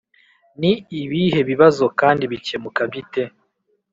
[0.59, 0.71] ni
[1.01, 3.23] ibihe bibazo kandi bikemuka bite?